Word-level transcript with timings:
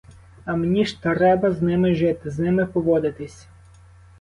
А 0.45 0.55
мені 0.55 0.85
ж 0.85 1.01
треба 1.03 1.51
з 1.51 1.61
ними 1.61 1.95
жити, 1.95 2.29
з 2.29 2.39
ними 2.39 2.65
поводитись. 2.65 3.47